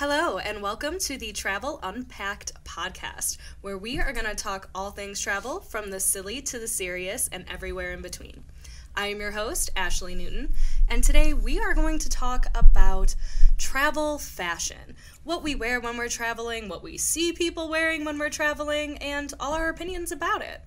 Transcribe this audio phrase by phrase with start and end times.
[0.00, 4.90] Hello, and welcome to the Travel Unpacked podcast, where we are going to talk all
[4.90, 8.42] things travel from the silly to the serious and everywhere in between.
[8.96, 10.54] I am your host, Ashley Newton,
[10.88, 13.14] and today we are going to talk about
[13.58, 18.30] travel fashion what we wear when we're traveling, what we see people wearing when we're
[18.30, 20.62] traveling, and all our opinions about it.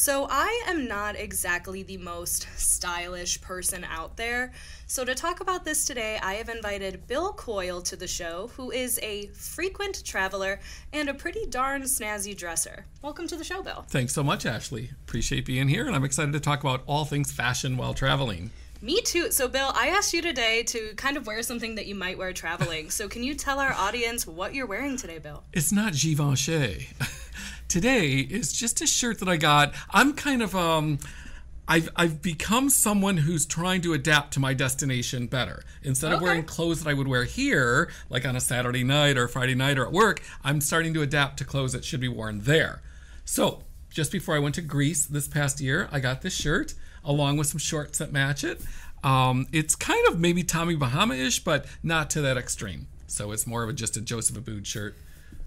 [0.00, 4.52] So, I am not exactly the most stylish person out there.
[4.86, 8.70] So, to talk about this today, I have invited Bill Coyle to the show, who
[8.70, 10.60] is a frequent traveler
[10.92, 12.86] and a pretty darn snazzy dresser.
[13.02, 13.86] Welcome to the show, Bill.
[13.88, 14.90] Thanks so much, Ashley.
[15.02, 18.52] Appreciate being here, and I'm excited to talk about all things fashion while traveling.
[18.80, 19.32] Me too.
[19.32, 22.32] So, Bill, I asked you today to kind of wear something that you might wear
[22.32, 22.90] traveling.
[22.90, 25.42] So, can you tell our audience what you're wearing today, Bill?
[25.52, 26.86] It's not Givenchy.
[27.68, 29.74] today is just a shirt that I got.
[29.90, 30.98] I'm kind of um.
[31.70, 35.62] I've, I've become someone who's trying to adapt to my destination better.
[35.82, 39.28] Instead of wearing clothes that I would wear here, like on a Saturday night or
[39.28, 42.40] Friday night or at work, I'm starting to adapt to clothes that should be worn
[42.40, 42.80] there.
[43.26, 46.72] So, just before I went to Greece this past year, I got this shirt
[47.04, 48.62] along with some shorts that match it.
[49.04, 52.86] Um, it's kind of maybe Tommy Bahama ish, but not to that extreme.
[53.06, 54.96] So it's more of a, just a Joseph Abboud shirt.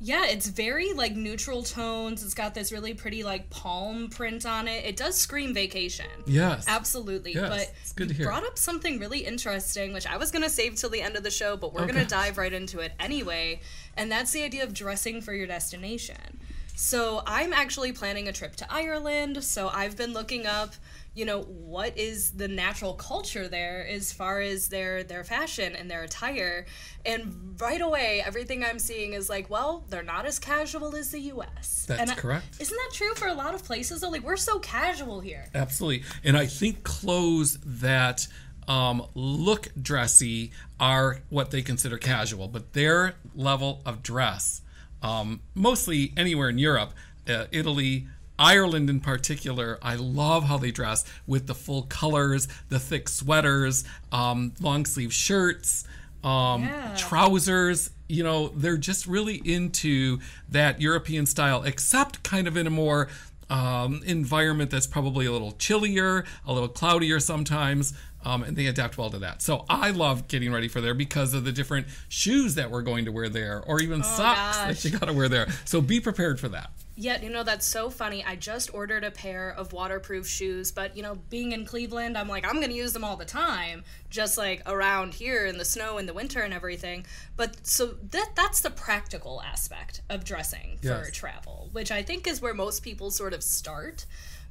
[0.04, 2.24] Yeah, it's very like neutral tones.
[2.24, 4.84] It's got this really pretty like palm print on it.
[4.84, 6.08] It does scream vacation.
[6.26, 6.66] Yes.
[6.68, 7.34] Absolutely.
[7.36, 8.26] Yes, but it's good to you hear.
[8.26, 11.30] brought up something really interesting, which I was gonna save till the end of the
[11.30, 13.62] show, but we're Oh, gonna dive right into it anyway.
[13.96, 16.40] And that's the idea of dressing for your destination.
[16.75, 20.73] So I'm actually planning a trip to Ireland, so I've been looking up,
[21.14, 25.92] you know, what is the natural culture there as far as their their fashion and
[25.92, 26.66] their attire.
[27.05, 31.19] And right away, everything I'm seeing is like, well, they're not as casual as the
[31.33, 31.86] US.
[31.88, 32.59] That's And I- correct.
[32.59, 34.09] Isn't that true for a lot of places though?
[34.09, 35.45] Like we're so casual here.
[35.53, 36.03] Absolutely.
[36.23, 38.27] And I think clothes that
[38.67, 44.61] um, look dressy are what they consider casual, but their level of dress,
[45.02, 46.94] um, mostly anywhere in Europe,
[47.28, 48.08] uh, Italy,
[48.40, 53.84] Ireland in particular, I love how they dress with the full colors, the thick sweaters,
[54.11, 55.84] um, long sleeve shirts,
[56.23, 56.94] um, Yeah.
[56.98, 57.92] trousers.
[58.10, 60.20] You know, they're just really into
[60.50, 63.08] that European style, except kind of in a more
[63.50, 68.98] um, environment that's probably a little chillier, a little cloudier sometimes, um, and they adapt
[68.98, 69.42] well to that.
[69.42, 73.05] So I love getting ready for there because of the different shoes that we're going
[73.05, 74.82] to wear there, or even socks gosh.
[74.82, 75.48] that you got to wear there.
[75.65, 76.71] So be prepared for that.
[76.98, 78.23] Yet, you know, that's so funny.
[78.23, 82.27] I just ordered a pair of waterproof shoes, but, you know, being in Cleveland, I'm
[82.27, 85.65] like, I'm going to use them all the time, just like around here in the
[85.65, 87.05] snow in the winter and everything.
[87.37, 92.39] But so that that's the practical aspect of dressing for travel, which I think is
[92.39, 94.05] where most people sort of start.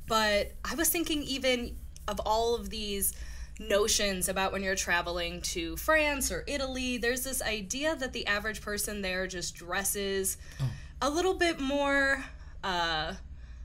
[0.09, 1.77] But I was thinking, even
[2.09, 3.13] of all of these
[3.61, 8.61] notions about when you're traveling to France or Italy, there's this idea that the average
[8.63, 10.37] person there just dresses
[11.03, 12.25] a little bit more
[12.65, 13.15] uh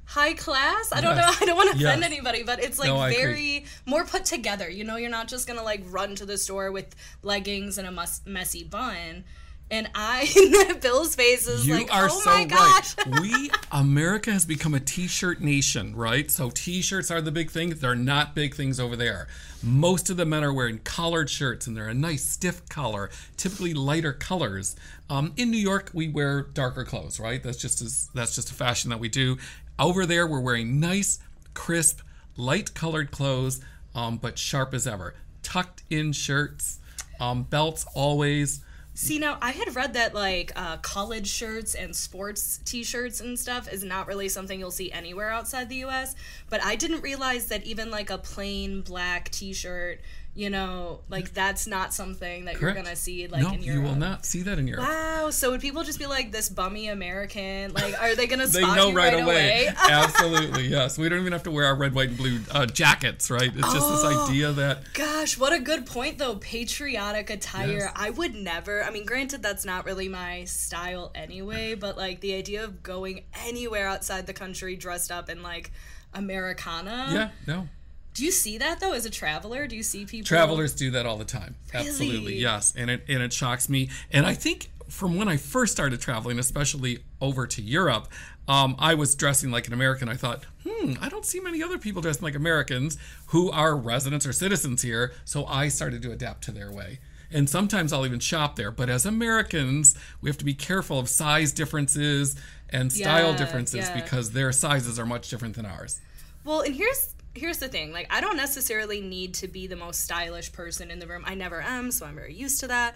[0.08, 0.92] high class.
[0.94, 1.32] I don't know.
[1.42, 4.70] I don't want to offend anybody, but it's like No, very more put together.
[4.70, 7.88] You know, you're not just going to like run to the store with leggings and
[7.88, 9.24] a messy bun.
[9.72, 13.20] And I Bill's face is You like, are "Oh so my gosh." right.
[13.22, 16.30] We America has become a t-shirt nation, right?
[16.30, 17.72] So t-shirts are the big thing.
[17.72, 19.28] They're not big things over there.
[19.64, 23.74] Most of the men are wearing collared shirts, and they're a nice stiff collar, typically
[23.74, 24.76] lighter colors.
[25.10, 27.42] Um, in New York, we wear darker clothes, right?
[27.42, 29.38] That's just as, that's just a fashion that we do.
[29.80, 31.18] Over there, we're wearing nice,
[31.56, 32.02] crisp,
[32.38, 33.62] light-colored clothes,
[33.96, 35.16] um, but sharp as ever.
[35.42, 36.80] Tucked in shirts,
[37.20, 38.62] um, belts always.
[38.98, 43.72] See, now I had read that like uh, college shirts and sports T-shirts and stuff
[43.72, 46.16] is not really something you'll see anywhere outside the U.S.
[46.50, 50.00] But I didn't realize that even like a plain black T-shirt,
[50.38, 53.96] you know, like that's not something that you're gonna see like no, in you will
[53.96, 54.84] not see that in Europe.
[54.86, 55.30] Wow.
[55.30, 57.72] So would people just be like this bummy American?
[57.74, 59.70] Like, are they gonna They know you right, right, away.
[59.90, 60.98] Absolutely, yes.
[60.98, 63.50] We don't even have to wear our red, white, and blue uh, jackets, right?
[63.56, 64.28] It's just this Oh.
[64.28, 66.36] idea that Gosh, what a good point though.
[66.36, 67.70] Patriotic attire.
[67.70, 67.92] Yes.
[67.96, 68.84] I would never.
[68.84, 73.24] I mean, granted, that's not really my style anyway, but like the idea of going
[73.46, 75.72] anywhere outside the country dressed up in like
[76.14, 77.08] Americana.
[77.14, 77.68] yeah, no.
[78.16, 79.68] Do you see that though as a traveler?
[79.68, 80.26] Do you see people?
[80.26, 81.56] Travelers do that all the time.
[81.74, 81.88] Really?
[81.88, 82.74] Absolutely, yes.
[82.76, 83.90] And it and it shocks me.
[84.10, 88.08] And I think from when I first started traveling, especially over to Europe,
[88.48, 90.08] um, I was dressing like an American.
[90.08, 92.98] I thought, hmm, I don't see many other people dressing like Americans
[93.28, 95.12] who are residents or citizens here.
[95.26, 97.00] So I started to adapt to their way.
[97.32, 98.72] And sometimes I'll even shop there.
[98.72, 102.36] But as Americans, we have to be careful of size differences
[102.70, 104.02] and style Yeah, differences yeah.
[104.02, 106.00] because their sizes are much different than ours.
[106.46, 107.92] Well, and here's here's the thing.
[107.92, 111.24] Like, I don't necessarily need to be the most stylish person in the room.
[111.26, 112.96] I never am, so I'm very used to that.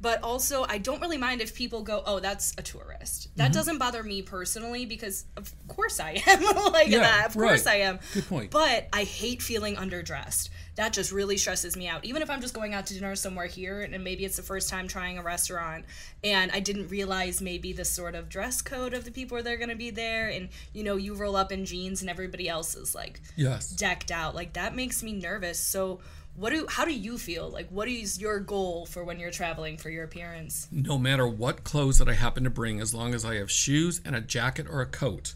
[0.00, 3.52] But also I don't really mind if people go, "Oh, that's a tourist." That Mm-hmm.
[3.52, 6.42] doesn't bother me personally because of course I am
[6.72, 7.26] like Yeah, that.
[7.28, 7.74] Of course right.
[7.74, 7.98] I am.
[8.14, 8.50] Good point.
[8.50, 10.48] But I hate feeling underdressed.
[10.76, 12.04] That just really stresses me out.
[12.06, 14.70] Even if I'm just going out to dinner somewhere here and maybe it's the first
[14.70, 15.84] time trying a restaurant
[16.24, 19.56] and I didn't realize maybe the sort of dress code of the people that are
[19.58, 22.74] going to be there and you know, you roll up in jeans and everybody else
[22.76, 23.68] is like Yes.
[23.70, 24.34] decked out.
[24.34, 25.58] Like that makes me nervous.
[25.58, 26.00] So
[26.34, 27.48] what do how do you feel?
[27.48, 30.68] Like what is your goal for when you're traveling for your appearance?
[30.70, 34.00] No matter what clothes that I happen to bring, as long as I have shoes
[34.04, 35.34] and a jacket or a coat.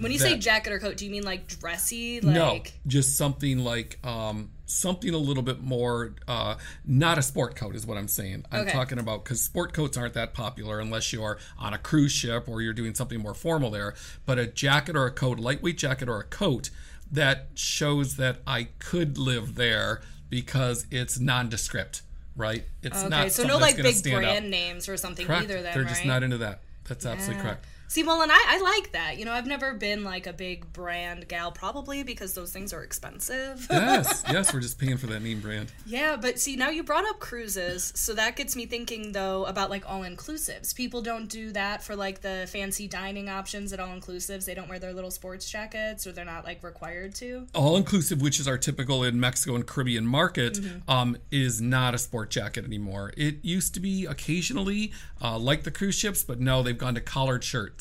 [0.00, 2.20] When you say jacket or coat, do you mean like dressy?
[2.20, 6.14] Like no, just something like um, something a little bit more.
[6.28, 6.54] Uh,
[6.86, 8.44] not a sport coat is what I'm saying.
[8.52, 8.70] I'm Okay.
[8.70, 12.62] talking about because sport coats aren't that popular unless you're on a cruise ship or
[12.62, 13.94] you're doing something more formal there.
[14.24, 16.70] But a jacket or a coat, lightweight jacket or a coat
[17.10, 22.02] that shows that I could live there because it's nondescript,
[22.36, 22.64] right?
[22.82, 24.42] It's Okay, not so no like big brand out.
[24.50, 25.44] names or something Correct.
[25.44, 25.88] either then, They're right?
[25.88, 26.60] just not into that.
[26.84, 27.42] That's absolutely Yeah.
[27.42, 27.66] correct.
[27.88, 29.18] See, well, and I, I like that.
[29.18, 32.82] You know, I've never been like a big brand gal, probably because those things are
[32.84, 33.66] expensive.
[33.70, 35.72] yes, yes, we're just paying for that name brand.
[35.86, 39.70] Yeah, but see, now you brought up cruises, so that gets me thinking though about
[39.70, 40.74] like all inclusives.
[40.74, 44.44] People don't do that for like the fancy dining options at all inclusives.
[44.44, 47.46] They don't wear their little sports jackets or they're not like required to.
[47.54, 50.90] all inclusive, which is our typical in Mexico and Caribbean market, Mm-hmm.
[50.90, 53.12] um, is not a sport jacket anymore.
[53.16, 54.92] It used to be occasionally
[55.22, 57.77] uh, like the cruise ships, but no, they've gone to collared shirts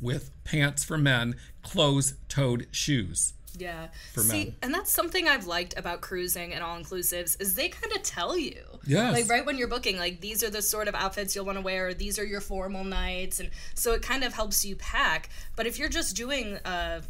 [0.00, 3.34] with pants for men, closed-toed shoes.
[3.58, 3.88] Yeah.
[4.12, 4.56] For See, men.
[4.62, 8.36] and that's something I've liked about cruising and all inclusives is they kind of tell
[8.36, 8.60] you.
[8.86, 9.14] Yes.
[9.14, 11.62] Like right when you're booking, like these are the sort of outfits you'll want to
[11.62, 15.30] wear, these are your formal nights, and so it kind of helps you pack.
[15.56, 17.00] But if you're just doing uh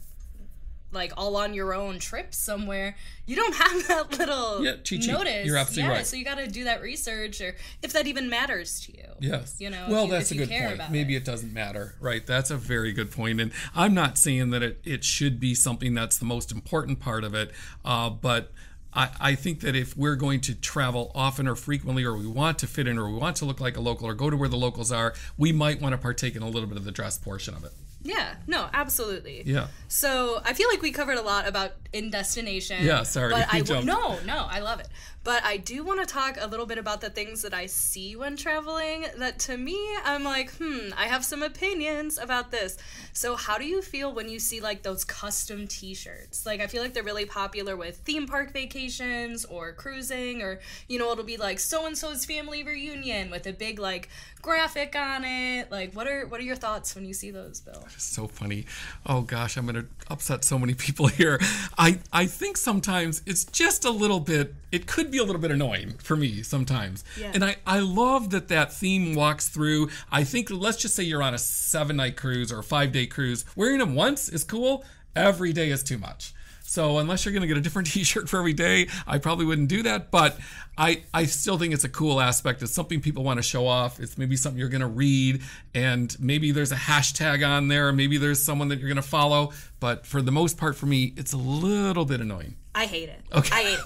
[0.96, 2.96] like all on your own trip somewhere,
[3.26, 5.46] you don't have that little Yeah, cheat notice.
[5.46, 6.06] You're absolutely yeah, right.
[6.06, 9.04] So you got to do that research, or if that even matters to you.
[9.20, 9.56] Yes.
[9.60, 10.80] You know, Well, you- that's a good point.
[10.90, 11.18] Maybe it.
[11.18, 11.24] it.
[11.24, 11.94] doesn't matter.
[12.00, 12.26] Right.
[12.26, 13.40] That's a very good point.
[13.40, 17.22] And I'm not saying that it, it should be something that's the most important part
[17.24, 17.52] of it.
[17.84, 18.52] Uh, but
[18.92, 22.58] I, I think that if we're going to travel often or frequently, or we want
[22.60, 24.48] to fit in, or we want to look like a local, or go to where
[24.48, 27.18] the locals are, we might want to partake in a little bit of the dress
[27.18, 27.72] portion of it.
[28.06, 28.34] Yeah.
[28.46, 28.68] No.
[28.72, 29.42] Absolutely.
[29.44, 29.66] Yeah.
[29.88, 32.84] So I feel like we covered a lot about in destination.
[32.84, 33.86] Yeah, sorry, But we I w- jumped.
[33.86, 34.88] no, no, I love it.
[35.26, 38.14] But I do want to talk a little bit about the things that I see
[38.14, 39.06] when traveling.
[39.18, 42.78] That to me, I'm like, hmm, I have some opinions about this.
[43.12, 46.46] So how do you feel when you see like those custom T-shirts?
[46.46, 50.96] Like I feel like they're really popular with theme park vacations or cruising, or you
[51.00, 54.08] know, it'll be like so and so's family reunion with a big like
[54.42, 55.72] graphic on it.
[55.72, 57.84] Like, what are what are your thoughts when you see those, Bill?
[57.98, 58.64] so funny.
[59.04, 61.40] Oh gosh, I'm gonna upset so many people here.
[61.76, 64.54] I I think sometimes it's just a little bit.
[64.76, 67.02] It could be a little bit annoying for me sometimes.
[67.18, 67.30] Yeah.
[67.32, 69.88] And I I love that that theme walks through.
[70.12, 73.06] I think let's just say you're on a seven night cruise or a five day
[73.06, 73.46] cruise.
[73.56, 74.84] Wearing them once is cool.
[75.14, 76.34] Every day is too much.
[76.66, 79.68] So unless you're going to get a different T-shirt for every day, I probably wouldn't
[79.68, 80.10] do that.
[80.10, 80.36] But
[80.76, 82.60] I, I still think it's a cool aspect.
[82.62, 83.98] It's something people want to show off.
[84.00, 85.42] It's maybe something you're going to read,
[85.74, 87.92] and maybe there's a hashtag on there.
[87.92, 89.52] Maybe there's someone that you're going to follow.
[89.80, 92.56] But for the most part, for me, it's a little bit annoying.
[92.76, 93.20] I hate it.
[93.32, 93.78] I hate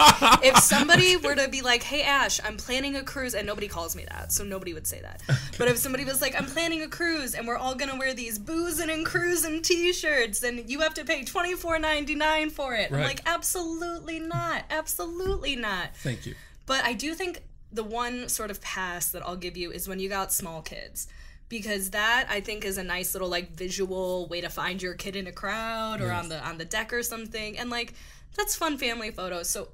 [0.42, 0.48] it.
[0.48, 3.94] If somebody were to be like, "Hey Ash, I'm planning a cruise," and nobody calls
[3.94, 5.22] me that, so nobody would say that.
[5.58, 8.38] But if somebody was like, "I'm planning a cruise, and we're all gonna wear these
[8.38, 12.90] boozing and cruising T-shirts, then you have to pay twenty four ninety nine for it,"
[12.90, 14.64] I'm like, "Absolutely not.
[14.70, 16.34] Absolutely not." Thank you.
[16.66, 20.00] But I do think the one sort of pass that I'll give you is when
[20.00, 21.06] you got small kids.
[21.50, 25.16] Because that I think is a nice little like visual way to find your kid
[25.16, 26.22] in a crowd or Yes.
[26.22, 27.58] on the on the deck or something.
[27.58, 27.92] And like
[28.36, 29.50] that's fun family photos.
[29.50, 29.68] So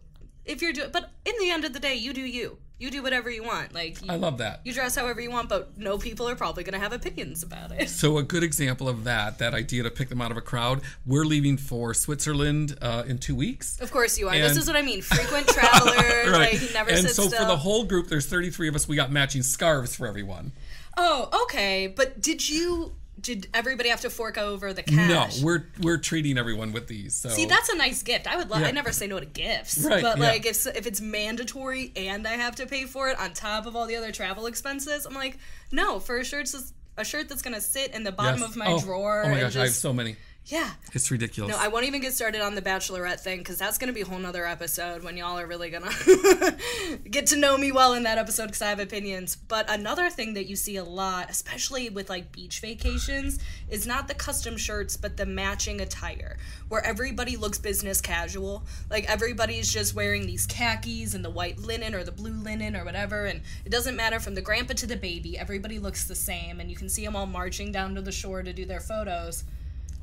[0.44, 2.58] if you're doing but in the end of the day you do you.
[2.78, 3.72] You do whatever you want.
[3.72, 4.60] Like you, I love that.
[4.64, 7.88] you dress however you want, but no people are probably gonna have opinions about it.
[7.88, 10.82] So a good example of that, that idea to pick them out of a crowd.
[11.06, 13.80] We're leaving for Switzerland uh, in two weeks.
[13.80, 14.38] Of course you are.
[14.38, 15.00] this is what I mean.
[15.16, 17.40] Frequent traveler, like he never and so still.
[17.40, 18.86] for the whole group, there's 33 of us.
[18.86, 20.52] We got matching scarves for everyone.
[20.96, 21.86] Oh, okay.
[21.86, 22.92] But did you?
[23.18, 25.40] Did everybody have to fork over the cash?
[25.40, 27.14] No, we're we're treating everyone with these.
[27.14, 28.26] So See, that's a nice gift.
[28.30, 28.50] I would.
[28.50, 28.60] love.
[28.60, 28.68] Yeah.
[28.68, 29.78] I never say no to gifts.
[29.78, 30.24] Right, But yeah.
[30.28, 33.74] like, if if it's mandatory and I have to pay for it on top of
[33.74, 35.38] all the other travel expenses, I'm like,
[35.72, 35.98] no.
[35.98, 36.52] For a shirt,
[36.98, 38.50] a shirt that's gonna sit in the bottom Yes.
[38.50, 39.22] of my Oh, drawer.
[39.24, 40.16] Oh my gosh, I have so many.
[40.46, 40.70] Yeah.
[40.92, 41.50] It's ridiculous.
[41.50, 44.02] No, I won't even get started on the Bachelorette thing because that's going to be
[44.02, 47.94] a whole nother episode when y'all are really going to get to know me well
[47.94, 49.34] in that episode because I have opinions.
[49.34, 54.06] But another thing that you see a lot, especially with like beach vacations, is not
[54.06, 56.36] the custom shirts, but the matching attire
[56.68, 58.64] where everybody looks business casual.
[58.88, 62.84] Like everybody's just wearing these khakis and the white linen or the blue linen or
[62.84, 63.26] whatever.
[63.26, 66.60] And it doesn't matter from the grandpa to the baby, everybody looks the same.
[66.60, 69.42] And you can see them all marching down to the shore to do their photos.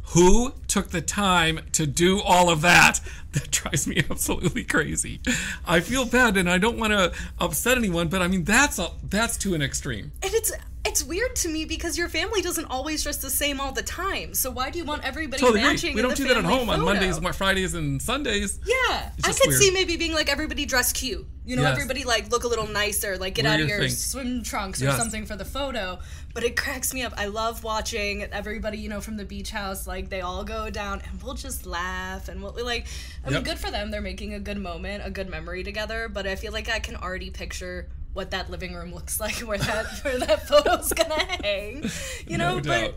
[0.07, 2.99] Who took the time to do all of that?
[3.33, 5.19] That drives me absolutely crazy.
[5.65, 8.91] I feel bad and I don't want to upset anyone, but I mean that's a,
[9.09, 10.11] that's to an extreme.
[10.21, 10.51] And it's
[10.85, 14.35] it's weird to me because your family doesn't always dress the same all the time.
[14.35, 15.91] So why do you want everybody Totally matching?
[15.91, 16.03] agree.
[16.03, 16.81] We don't do that at home on?
[16.81, 18.59] Mondays, Fridays, and Sundays.
[18.67, 19.59] Yeah, I could weird.
[19.59, 21.25] see maybe being like everybody dress cute.
[21.45, 21.73] You know, Yes.
[21.73, 23.89] everybody like look a little nicer, like get Wear out of your thing.
[23.89, 24.97] swim trunks or Yes.
[24.97, 25.99] something for the photo.
[26.33, 27.13] But it cracks me up.
[27.17, 31.01] I love watching everybody, you know, from the beach house, like they all go down
[31.09, 32.87] and we'll just laugh and we'll like.
[33.25, 33.91] I mean, good for them.
[33.91, 36.07] They're making a good moment, a good memory together.
[36.07, 39.57] But I feel like I can already picture what that living room looks like, where
[39.57, 41.83] that where that photo's gonna hang.
[42.27, 42.93] You know, No but doubt.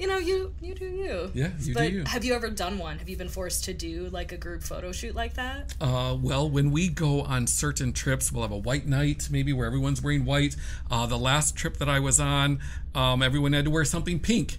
[0.00, 1.30] You know, you you do you.
[1.34, 2.04] Yeah, you do but you.
[2.06, 2.98] have you ever done one?
[2.98, 5.74] Have you been forced to do like a group photo shoot like that?
[5.78, 9.66] Uh, well, when we go on certain trips, we'll have a white night, maybe where
[9.66, 10.56] everyone's wearing white.
[10.90, 12.60] Uh, the last trip that I was on,
[12.94, 14.58] um, everyone had to wear something pink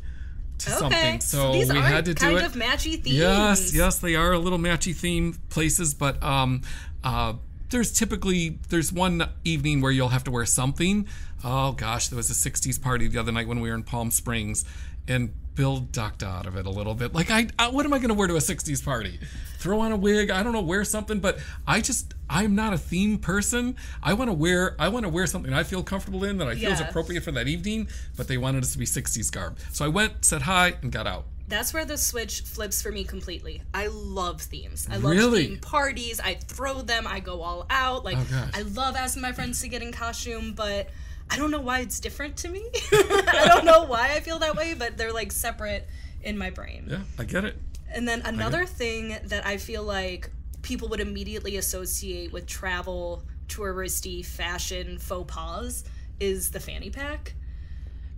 [0.59, 2.45] to something, so, these we are had to kind do it.
[2.45, 3.17] of matchy themes.
[3.17, 6.61] Yes, yes, they are a little matchy theme places, but um,
[7.03, 7.33] uh,
[7.71, 11.07] there's typically there's one evening where you'll have to wear something.
[11.43, 14.11] Oh gosh, there was a '60s party the other night when we were in Palm
[14.11, 14.65] Springs,
[15.07, 17.13] and Bill ducked out of it a little bit.
[17.13, 19.19] Like, I, I what am I going to wear to a '60s party?
[19.57, 20.31] Throw on a wig?
[20.31, 21.19] I don't know, wear something.
[21.19, 23.75] But I just I'm not a theme person.
[24.01, 26.55] I want to wear I want to wear something I feel comfortable in that I
[26.55, 27.89] feel is appropriate for that evening.
[28.17, 31.05] But they wanted us to be '60s garb, so I went, said hi, and got
[31.05, 31.25] out.
[31.47, 33.61] That's where the switch flips for me completely.
[33.73, 34.87] I love themes.
[34.89, 35.47] I love Really?
[35.47, 36.21] theme parties.
[36.21, 37.05] I throw them.
[37.05, 38.05] I go all out.
[38.05, 38.49] Like Oh.
[38.53, 40.89] I love asking my friends to get in costume, but
[41.31, 42.63] I don't know why it's different to me.
[42.91, 45.87] I don't know why I feel that way, but they're like separate
[46.21, 46.87] in my brain.
[46.89, 47.57] Yeah, I get it.
[47.93, 50.29] And then another thing that I feel like
[50.61, 55.83] people would immediately associate with travel, touristy, fashion, faux pas
[56.19, 57.33] is the fanny pack.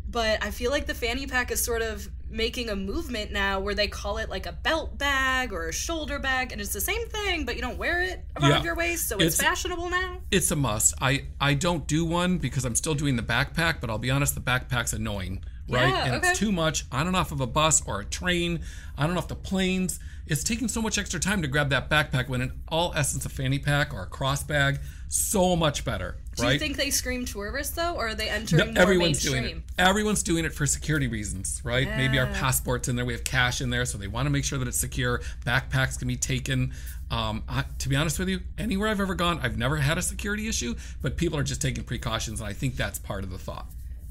[0.10, 3.76] But I feel like the fanny pack is sort of making a movement now where
[3.76, 7.08] they call it like a belt bag or a shoulder bag, and it's the same
[7.08, 8.64] thing, but you don't wear it around Yeah.
[8.64, 10.22] your waist, so it's, It's- fashionable now.
[10.32, 10.94] It's a must.
[11.00, 14.34] I I don't do one because I'm still doing the backpack, but I'll be honest,
[14.36, 15.88] the backpack's annoying, right?
[15.90, 16.30] Yeah, and okay.
[16.32, 18.62] it's too much on and off of a bus or a train,
[18.98, 20.00] on and off the planes.
[20.26, 23.30] It's taking so much extra time to grab that backpack when in all essence a
[23.30, 24.80] fanny pack or a cross bag,
[25.14, 26.54] so much better, Do right?
[26.54, 29.44] you think they scream tourist though, or are they No, entering more everyone's mainstream?
[29.44, 29.64] doing it.
[29.78, 31.88] Everyone's doing it for security reasons, right?
[31.88, 34.44] Maybe our passports in there, we have cash in there, so they want to make
[34.44, 35.22] sure that it's secure.
[35.46, 36.74] Backpacks can be taken.
[37.12, 40.02] Um, I, to be honest with you, anywhere I've ever gone, I've never had a
[40.02, 43.38] security issue, but people are just taking precautions, and I think that's part of the
[43.38, 43.68] thought.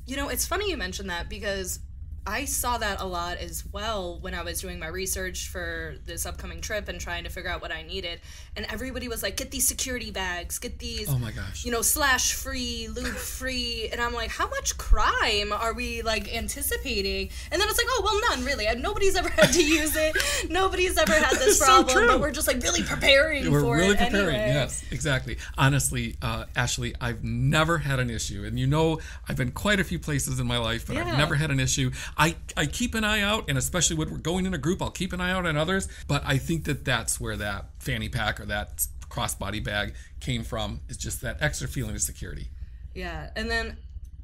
[0.06, 1.80] You know, it's funny you mentioned that because
[2.24, 6.24] I saw that a lot as well when I was doing my research for this
[6.24, 8.20] upcoming trip and trying to figure out what I needed.
[8.54, 11.64] And everybody was like, get these security bags, get these, Oh my gosh.
[11.64, 13.88] you know, slash free, lube free.
[13.90, 17.30] And I'm like, how much crime are we like anticipating?
[17.50, 18.66] And then it's like, oh, well, none really.
[18.80, 20.16] Nobody's ever had to use it.
[20.50, 21.88] Nobody's ever had this problem.
[21.88, 22.06] true.
[22.06, 24.36] but we're just like really preparing We're for really it preparing.
[24.36, 24.54] anyway.
[24.54, 25.38] Yes, exactly.
[25.58, 29.84] Honestly, uh, Ashley, I've never had an issue, and you know, I've been quite a
[29.84, 31.04] few places in my life, but Yeah.
[31.10, 31.90] I've never had an issue.
[32.16, 34.90] I I keep an eye out, and especially when we're going in a group, I'll
[34.90, 35.88] keep an eye out on others.
[36.08, 40.80] But I think that that's where that fanny pack or that crossbody bag came from.
[40.88, 42.48] Is just that extra feeling of security.
[42.94, 43.76] Yeah, and then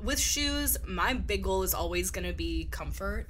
[0.02, 3.28] with shoes, my big goal is always going to be comfort.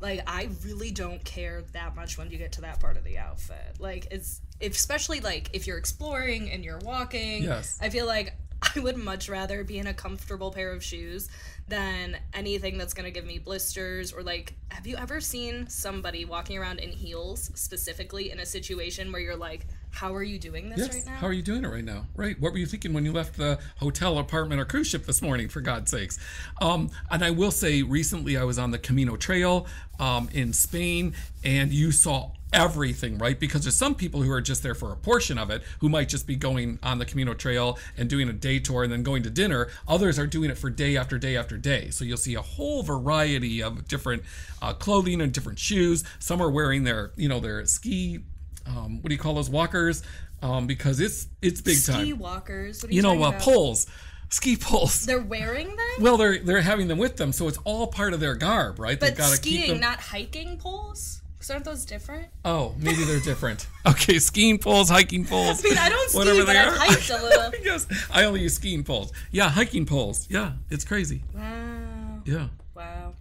[0.00, 3.18] Like I really don't care that much when you get to that part of the
[3.18, 3.76] outfit.
[3.78, 7.44] Like it's especially like if you're exploring and you're walking.
[7.44, 7.78] Yes.
[7.80, 8.34] I feel like
[8.76, 11.28] I would much rather be in a comfortable pair of shoes
[11.70, 16.24] than anything that's going to give me blisters or like have you ever seen somebody
[16.24, 20.70] walking around in heels specifically in a situation where you're like how are you doing
[20.70, 20.94] this Yes.
[20.94, 21.16] right now?
[21.16, 22.06] How are you doing it right now?
[22.14, 22.38] Right.
[22.40, 25.48] What were you thinking when you left the hotel, apartment, or cruise ship this morning?
[25.48, 26.16] For God's sakes.
[26.60, 29.66] Um, and I will say, recently I was on the Camino Trail
[29.98, 33.38] um, in Spain, and you saw everything, right?
[33.38, 36.08] Because there's some people who are just there for a portion of it, who might
[36.08, 39.22] just be going on the Camino Trail and doing a day tour and then going
[39.24, 39.68] to dinner.
[39.88, 41.90] Others are doing it for day after day after day.
[41.90, 44.22] So you'll see a whole variety of different
[44.62, 46.04] uh, clothing and different shoes.
[46.18, 48.20] Some are wearing their, you know, their ski
[48.66, 50.02] um, what do you call those walkers?
[50.42, 52.18] Um, because it's it's big Ski time.
[52.18, 52.82] walkers.
[52.82, 53.86] What are you, You know, uh, poles,
[54.28, 55.04] ski poles.
[55.06, 55.78] They're wearing them?
[56.00, 58.98] well, they're they're having them with them, so it's all part of their garb, right?
[59.00, 59.80] But They've got to skiing, keep them.
[59.80, 61.19] not hiking poles?
[61.42, 62.26] So aren't those different?
[62.44, 63.66] Oh, maybe they're different.
[63.86, 65.64] Okay, skiing poles, hiking poles.
[65.64, 67.50] I mean, I don't ski, but I've hiked a little.
[67.64, 69.10] yes, I only use skiing poles.
[69.32, 70.26] Yeah, hiking poles.
[70.30, 71.22] Yeah, it's crazy.
[71.34, 72.20] Wow.
[72.26, 72.48] Yeah.
[72.74, 73.14] Wow.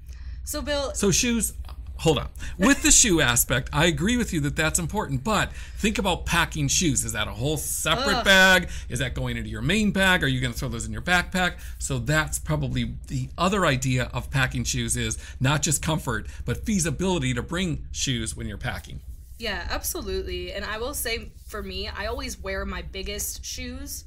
[0.43, 1.53] So, Bill, So shoes.
[1.99, 2.29] Hold on.
[2.57, 5.23] With the shoe aspect, I agree with you that that's important.
[5.23, 7.03] But think about packing shoes.
[7.03, 8.25] Is that a whole separate Ugh.
[8.25, 8.69] bag?
[8.87, 10.23] Is that going into your main bag?
[10.23, 11.59] Are you going to throw those in your backpack?
[11.77, 17.33] So that's probably the other idea of packing shoes is not just comfort, but feasibility
[17.33, 19.01] to bring shoes when you're packing.
[19.37, 20.51] yeah, absolutely.
[20.53, 24.05] And I will say, for me, I always wear my biggest shoes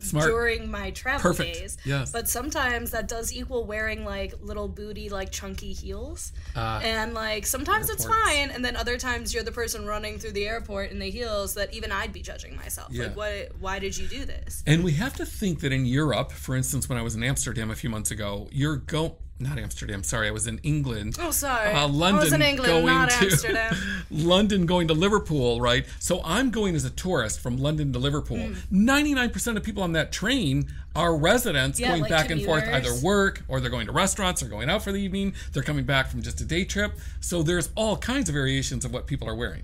[0.00, 0.26] Smart.
[0.26, 1.54] during my travel Perfect.
[1.54, 1.76] days.
[1.84, 2.12] Yes.
[2.12, 6.32] But sometimes that does equal wearing like little booty, like chunky heels.
[6.56, 6.80] Ah.
[6.80, 10.46] and like sometimes it's fine, and then other times you're the person running through the
[10.46, 12.88] airport in the heels that even I'd be judging myself.
[12.92, 13.04] Yeah.
[13.04, 13.52] Like, what?
[13.60, 14.62] Why did you do this?
[14.66, 17.70] And we have to think that in Europe, for instance, when I was in Amsterdam
[17.70, 21.16] a few months ago, you're go not Amsterdam, sorry, I was in England.
[21.20, 21.72] Oh, sorry.
[21.72, 23.76] Uh, I London was in England, going not to Amsterdam.
[24.10, 25.86] London going to Liverpool, right?
[26.00, 28.38] So I'm going as a tourist from London to Liverpool.
[28.38, 28.88] Hmm.
[28.90, 30.66] 99% of people on that train
[30.96, 34.42] are residents Yeah, going like back and forth, either work or they're going to restaurants
[34.42, 35.34] or going out for the evening.
[35.52, 36.98] They're coming back from just a day trip.
[37.20, 39.62] So there's all kinds of variations of what people are wearing.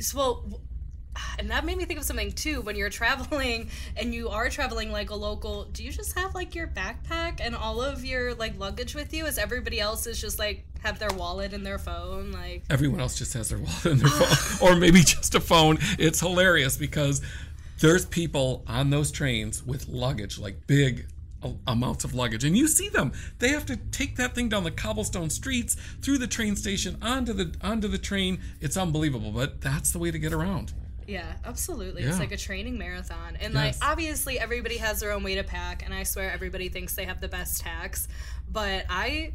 [0.00, 0.60] So, well,
[1.38, 2.60] and that made me think of something too.
[2.62, 6.54] When you're traveling and you are traveling like a local, do you just have like
[6.54, 9.26] your backpack and all of your like luggage with you?
[9.26, 13.16] As everybody else is just like have their wallet and their phone, like Everyone else
[13.16, 15.78] just has their wallet and their phone, or maybe just a phone.
[15.98, 17.22] It's hilarious because
[17.80, 21.06] there's people on those trains with luggage, like big
[21.68, 23.12] amounts of luggage, and you see them.
[23.38, 27.32] They have to take that thing down the cobblestone streets, through the train station, onto
[27.32, 28.40] the onto the train.
[28.60, 30.72] It's unbelievable, but that's the way to get around.
[31.08, 32.02] Yeah, absolutely.
[32.02, 32.10] Yeah.
[32.10, 33.36] It's like a training marathon.
[33.40, 33.80] And Yes.
[33.80, 37.06] like obviously everybody has their own way to pack and I swear everybody thinks they
[37.06, 38.06] have the best tax.
[38.50, 39.32] But I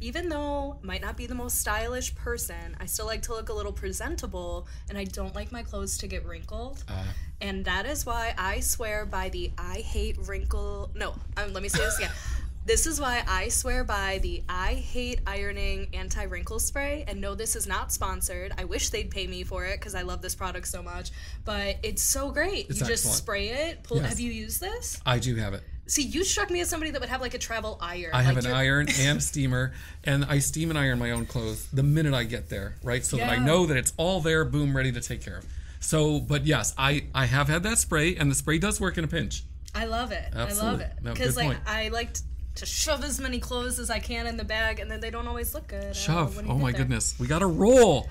[0.00, 3.54] even though might not be the most stylish person, I still like to look a
[3.54, 6.84] little presentable and I don't like my clothes to get wrinkled.
[6.88, 7.04] Uh,
[7.40, 11.68] and that is why I swear by the I hate wrinkle No, um, let me
[11.70, 12.10] say this again.
[12.66, 17.04] This is why I swear by the I hate ironing anti wrinkle spray.
[17.06, 18.52] And no, this is not sponsored.
[18.56, 21.10] I wish they'd pay me for it because I love this product so much.
[21.44, 22.70] But it's so great.
[22.70, 23.82] It's you just spray it.
[23.82, 23.98] Pull.
[23.98, 24.08] Yes.
[24.08, 24.98] Have you used this?
[25.04, 25.62] I do have it.
[25.86, 28.12] See, you struck me as somebody that would have like a travel iron.
[28.14, 31.26] I have like an you're- iron and steamer, and I steam and iron my own
[31.26, 33.04] clothes the minute I get there, right?
[33.04, 35.44] So that I know that it's all there, boom, ready to take care of.
[35.80, 39.04] So, but yes, I I have had that spray, and the spray does work in
[39.04, 39.44] a pinch.
[39.74, 40.24] I love it.
[40.34, 41.60] I love it because good like point.
[41.66, 42.22] I like t-
[42.56, 45.26] to shove as many clothes as I can in the bag, and then they don't
[45.26, 45.94] always look good.
[45.94, 46.38] Shove.
[46.48, 46.82] Oh my there.
[46.82, 48.08] goodness, we got to roll.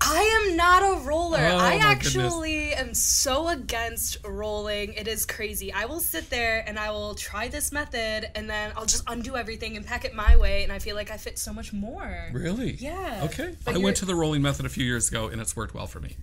[0.00, 1.38] I am not a roller.
[1.38, 4.92] Oh, I actually am so against rolling.
[4.94, 5.72] It is crazy.
[5.72, 9.36] I will sit there and I will try this method and then I'll just undo
[9.36, 12.28] everything and pack it my way and I feel like I fit so much more.
[12.32, 12.72] Really?
[12.72, 13.22] Yeah.
[13.24, 13.54] Okay.
[13.64, 15.86] But I went to the rolling method a few years ago, and it's worked well
[15.86, 16.16] for me.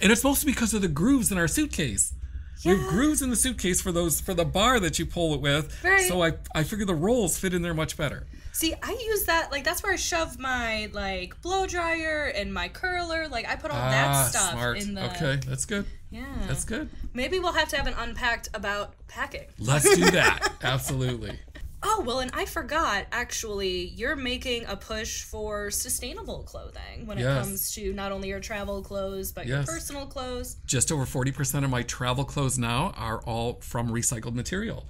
[0.00, 2.12] And it's mostly because of the grooves in our suitcase.
[2.64, 5.40] We have grooves in the suitcase for those for the bar that you pull it
[5.40, 5.82] with.
[5.84, 6.08] Right.
[6.08, 8.26] So I I figure the rolls fit in there much better.
[8.52, 12.68] See, I use that like that's where I shove my like blow dryer and my
[12.68, 13.28] curler.
[13.28, 14.78] Like I put all that stuff Ah, smart.
[14.78, 15.84] in the Okay, that's good.
[16.10, 16.24] Yeah.
[16.46, 16.88] That's good.
[17.12, 19.46] Maybe we'll have to have an unpacked about packing.
[19.58, 20.52] Let's do that.
[20.62, 21.38] Absolutely.
[21.82, 27.22] Oh, well, and I forgot actually, you're making a push for sustainable clothing when it
[27.24, 29.66] comes to not only your travel clothes, but Yes.
[29.66, 30.56] your personal clothes.
[30.66, 34.86] Just over 40% of my travel clothes now are all from recycled material.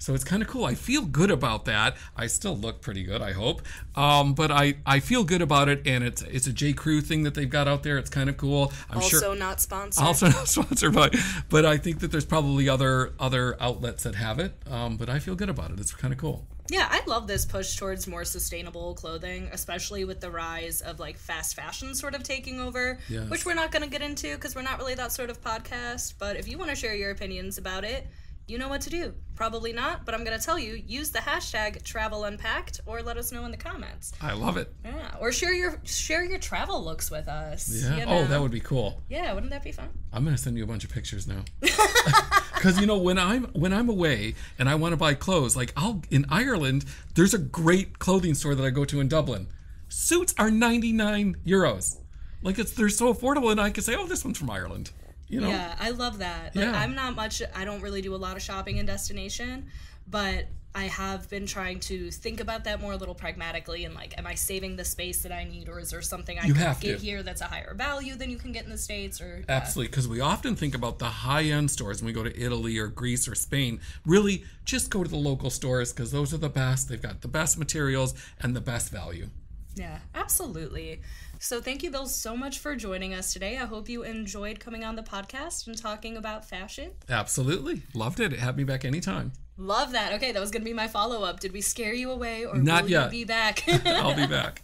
[0.00, 0.64] So it's kind of cool.
[0.64, 1.94] I feel good about that.
[2.16, 3.60] I still look pretty good, I hope.
[3.94, 6.72] Um, but I, I feel good about it, and it's it's a J.
[6.72, 7.98] Crew thing that they've got out there.
[7.98, 8.72] It's kind of cool.
[8.88, 9.36] I'm Also sure.
[9.36, 10.02] not sponsored.
[10.02, 11.10] Also not sponsored by,
[11.50, 14.54] but I think that there's probably other other outlets that have it.
[14.70, 15.78] Um, but I feel good about it.
[15.78, 16.46] It's kind of cool.
[16.70, 21.18] yeah, I love this push towards more sustainable clothing, especially with the rise of like
[21.18, 23.28] fast fashion sort of taking over, Yes.
[23.28, 26.14] which we're not going to get into because we're not really that sort of podcast.
[26.18, 28.06] But if you want to share your opinions about it,
[28.50, 29.14] you know what to do.
[29.36, 33.16] Probably not, but I'm going to tell you use the hashtag travel unpacked or let
[33.16, 34.12] us know in the comments.
[34.20, 34.74] I love it.
[34.84, 37.70] Yeah, or share your share your travel looks with us.
[37.72, 37.96] Yeah.
[37.96, 39.02] you Oh, that would be cool.
[39.08, 39.88] Yeah, wouldn't that be fun?
[40.12, 41.44] I'm gonna send you a bunch of pictures now.
[42.60, 45.72] Because you know when I'm when I'm away and I want to buy clothes, like
[45.78, 46.84] I'll in Ireland,
[47.14, 49.46] there's a great clothing store that I go to in Dublin.
[49.88, 51.96] Suits are 99 euros.
[52.42, 54.90] Like it's they're so affordable, and I can say, oh, this one's from Ireland.
[55.30, 55.48] You know.
[55.48, 56.54] Yeah, I love that.
[56.56, 56.78] Like, Yeah.
[56.78, 57.40] I'm not much.
[57.54, 59.66] I don't really do a lot of shopping in destination,
[60.06, 64.16] but I have been trying to think about that more a little pragmatically and like,
[64.16, 66.76] am I saving the space that I need, or is there something I You can
[66.80, 67.04] get to.
[67.04, 69.20] here that's a higher value than you can get in the states?
[69.20, 72.40] Or Absolutely, because we often think about the high end stores when we go to
[72.40, 73.80] Italy or Greece or Spain.
[74.06, 76.88] Really, just go to the local stores because those are the best.
[76.88, 79.28] They've got the best materials and the best value.
[79.74, 81.00] Yeah, absolutely.
[81.38, 83.56] So thank you, Bill, so much for joining us today.
[83.56, 86.90] I hope you enjoyed coming on the podcast and talking about fashion.
[87.08, 87.82] Absolutely.
[87.94, 88.32] Loved it.
[88.32, 89.32] Have me back anytime.
[89.56, 90.12] Love that.
[90.14, 91.40] Okay, that was going to be my follow up.
[91.40, 93.04] Did we scare you away or Not will yet.
[93.06, 93.62] you be back?
[93.86, 94.62] I'll be back.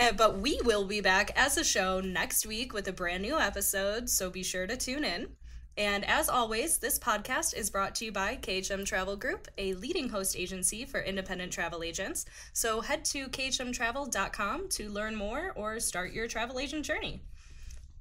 [0.00, 3.38] Uh, but we will be back as a show next week with a brand new
[3.38, 5.28] episode, so be sure to tune in.
[5.76, 10.08] And as always, this podcast is brought to you by KHM Travel Group, a leading
[10.08, 12.26] host agency for independent travel agents.
[12.52, 17.22] So head to khmtravel.com to learn more or start your travel agent journey.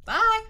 [0.06, 0.44] Bye.